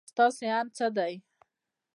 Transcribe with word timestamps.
ستاسو 0.11 0.43
اند 0.57 0.69
څه 0.77 0.87
دی؟ 0.97 1.13